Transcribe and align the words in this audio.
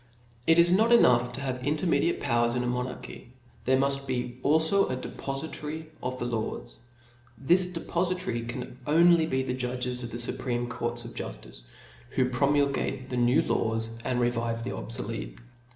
It 0.47 0.57
is 0.57 0.71
not 0.71 0.91
enough 0.91 1.31
to 1.33 1.41
have 1.41 1.63
intermediate 1.63 2.19
powers 2.21 2.55
in 2.55 2.63
a 2.63 2.65
monarchy, 2.65 3.33
there 3.65 3.77
muft 3.77 4.07
be 4.07 4.39
alfo 4.43 4.87
a 4.89 4.95
depofitary 4.97 5.89
of 6.01 6.17
the 6.17 6.25
laws. 6.25 6.75
This 7.37 7.67
depofitary 7.67 8.49
can 8.49 8.79
only 8.87 9.27
be 9.27 9.43
the 9.43 9.53
judges 9.53 10.01
of 10.01 10.09
the 10.09 10.17
fupreme 10.17 10.67
courts 10.67 11.05
of 11.05 11.13
juftice, 11.13 11.61
whopromulge 12.15 13.09
the 13.09 13.17
new 13.17 13.43
laws, 13.43 13.91
and 14.03 14.19
revive 14.19 14.63
the 14.63 14.75
obfolete. 14.75 15.37